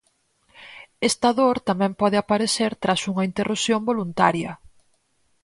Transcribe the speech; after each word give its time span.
Esta 1.09 1.29
dor 1.39 1.55
tamén 1.69 1.93
pode 2.01 2.17
aparecer 2.19 2.71
tras 2.83 3.01
unha 3.11 3.27
interrupción 3.29 3.79
voluntaria. 3.91 4.51